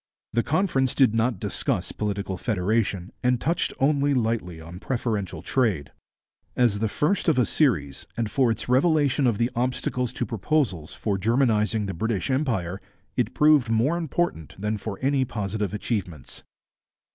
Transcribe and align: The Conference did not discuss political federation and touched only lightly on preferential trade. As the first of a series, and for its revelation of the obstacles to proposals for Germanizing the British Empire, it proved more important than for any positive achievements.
The 0.33 0.41
Conference 0.41 0.95
did 0.95 1.13
not 1.13 1.39
discuss 1.39 1.91
political 1.91 2.35
federation 2.35 3.11
and 3.21 3.39
touched 3.39 3.71
only 3.79 4.15
lightly 4.15 4.59
on 4.59 4.79
preferential 4.79 5.43
trade. 5.43 5.91
As 6.55 6.79
the 6.79 6.89
first 6.89 7.27
of 7.27 7.37
a 7.37 7.45
series, 7.45 8.07
and 8.17 8.27
for 8.31 8.49
its 8.49 8.67
revelation 8.67 9.27
of 9.27 9.37
the 9.37 9.51
obstacles 9.55 10.11
to 10.13 10.25
proposals 10.25 10.95
for 10.95 11.19
Germanizing 11.19 11.85
the 11.85 11.93
British 11.93 12.31
Empire, 12.31 12.81
it 13.15 13.35
proved 13.35 13.69
more 13.69 13.95
important 13.95 14.59
than 14.59 14.79
for 14.79 14.97
any 15.03 15.23
positive 15.23 15.71
achievements. 15.71 16.41